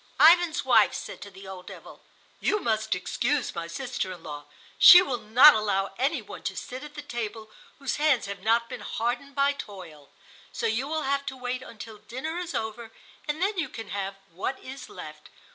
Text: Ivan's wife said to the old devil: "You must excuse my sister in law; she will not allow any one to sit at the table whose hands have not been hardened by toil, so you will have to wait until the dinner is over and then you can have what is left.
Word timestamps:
Ivan's 0.19 0.65
wife 0.65 0.95
said 0.95 1.21
to 1.21 1.29
the 1.29 1.47
old 1.47 1.67
devil: 1.67 2.01
"You 2.39 2.59
must 2.59 2.95
excuse 2.95 3.53
my 3.53 3.67
sister 3.67 4.11
in 4.11 4.23
law; 4.23 4.45
she 4.79 4.99
will 5.03 5.19
not 5.19 5.53
allow 5.53 5.93
any 5.99 6.23
one 6.23 6.41
to 6.45 6.55
sit 6.57 6.83
at 6.83 6.95
the 6.95 7.03
table 7.03 7.51
whose 7.77 7.97
hands 7.97 8.25
have 8.25 8.41
not 8.41 8.67
been 8.67 8.81
hardened 8.81 9.35
by 9.35 9.53
toil, 9.53 10.09
so 10.51 10.65
you 10.65 10.87
will 10.87 11.03
have 11.03 11.23
to 11.27 11.37
wait 11.37 11.61
until 11.61 11.97
the 11.99 12.05
dinner 12.07 12.39
is 12.39 12.55
over 12.55 12.91
and 13.27 13.43
then 13.43 13.59
you 13.59 13.69
can 13.69 13.89
have 13.89 14.15
what 14.31 14.59
is 14.63 14.89
left. 14.89 15.29